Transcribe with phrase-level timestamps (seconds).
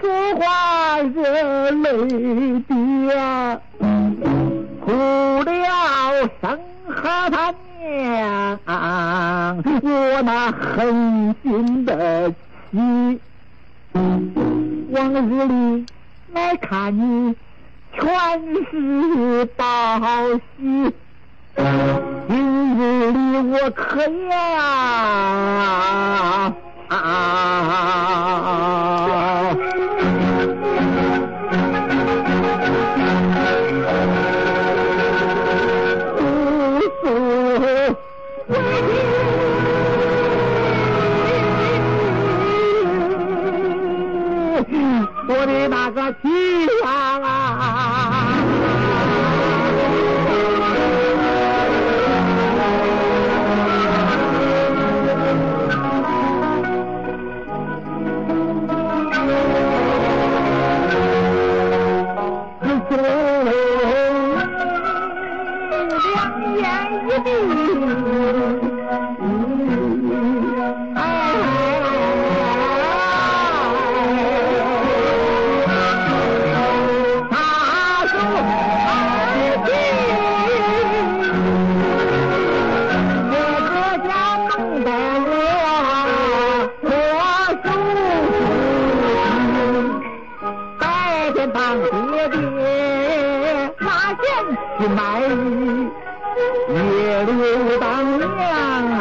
[0.00, 2.06] 说话热泪
[2.68, 3.58] 滴呀，
[4.80, 4.92] 哭
[5.44, 8.58] 了生和他娘，
[9.82, 12.32] 我那狠心的
[12.70, 13.20] 妻，
[14.90, 15.84] 往日里
[16.32, 17.34] 来看你
[17.92, 18.02] 全
[18.70, 20.00] 是报
[20.58, 20.92] 喜。
[21.56, 23.18] 今日里
[23.52, 26.52] 我可呀，
[26.88, 26.94] 不
[44.56, 46.28] 我的那个妻
[46.84, 46.88] 啊！
[62.60, 63.02] 自从
[66.12, 66.16] 两
[66.56, 66.62] 眼
[67.04, 67.26] 一闭，
[97.24, 98.28] 刘当娘
[98.92, 99.00] 啊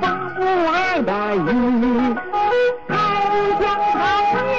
[0.00, 0.68] 缝不完
[1.04, 1.48] 的衣，
[2.88, 2.92] 还
[3.58, 3.62] 想
[3.92, 3.96] 他
[4.50, 4.54] 娘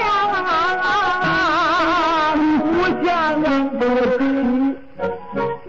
[2.59, 2.65] 不
[3.05, 3.07] 想
[3.41, 3.79] 让不
[4.17, 4.19] 起，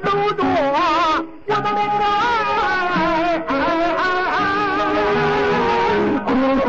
[0.02, 0.76] 路多我
[1.46, 2.02] 的那个
[2.68, 2.72] 哎
[3.46, 3.50] 哎
[4.32, 4.36] 哎
[6.24, 6.28] 苦
[6.62, 6.66] 苦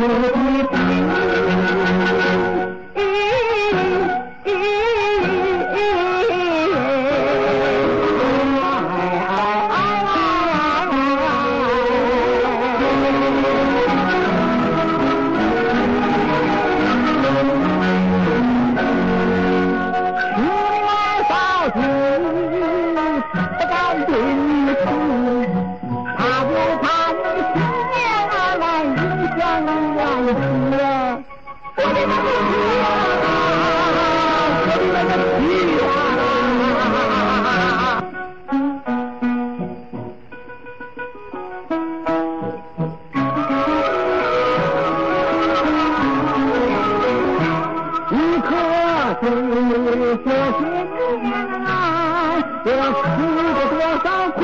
[52.70, 53.08] 我吃
[53.54, 54.40] 过多少苦。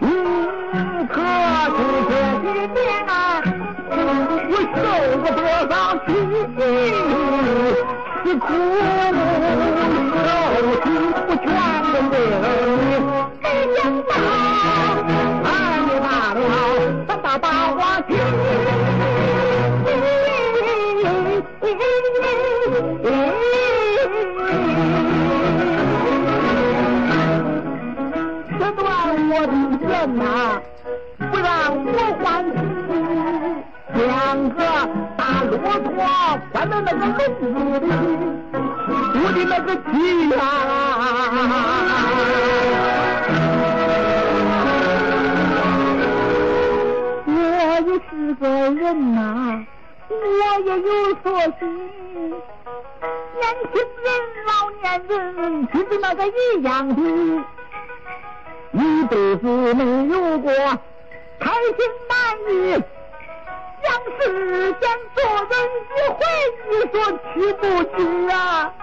[0.00, 0.02] 一
[1.06, 1.16] 颗
[1.76, 2.88] 心说些年
[22.74, 22.80] 这
[28.72, 28.84] 段
[29.30, 29.52] 我的
[29.86, 30.24] 人呐，
[31.18, 31.46] 不让
[31.86, 31.88] 我
[32.24, 32.56] 欢喜，
[33.94, 34.02] 两
[34.48, 34.58] 个
[35.16, 35.94] 大骆驼
[36.50, 37.20] 关在那个笼子
[37.78, 37.86] 里，
[39.14, 39.92] 我的那个妻
[40.30, 40.36] 呀！
[47.26, 47.30] 我
[47.86, 48.82] 也是个人
[49.14, 49.18] 呐、
[50.08, 50.12] 我
[50.64, 50.88] 也有
[51.22, 51.24] 所
[51.60, 51.62] 心。
[53.44, 54.06] 年轻人、
[54.46, 54.50] 老
[54.80, 56.96] 年人，其实那个一样的，
[58.72, 59.44] 一辈子
[59.74, 60.50] 没有过
[61.38, 62.14] 开心满
[62.48, 62.52] 意。
[63.82, 63.86] 想
[64.18, 64.20] 世
[64.80, 64.82] 间
[65.14, 65.18] 做
[65.50, 65.52] 人
[65.90, 66.20] 一回，
[66.70, 66.94] 你说
[67.34, 67.62] 去不
[67.96, 67.98] 去
[68.30, 68.34] 啊？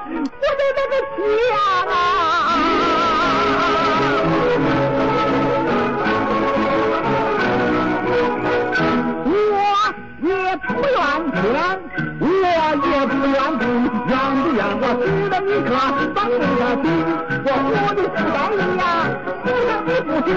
[0.06, 1.20] 我的那个天
[1.88, 1.92] 啊！
[15.44, 16.44] 我死了一颗脏的
[16.82, 16.86] 心？
[17.44, 18.84] 我活的是该意呀，
[19.44, 20.30] 不想你不听，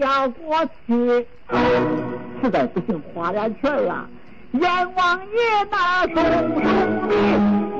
[0.00, 1.26] 俺叫过去。
[2.42, 4.08] 实在不行，花点钱啊！
[4.52, 6.64] 阎王爷那送送
[7.08, 7.12] 礼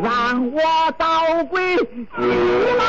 [0.05, 0.61] 让我
[0.96, 1.82] 倒归去
[2.78, 2.84] 吧，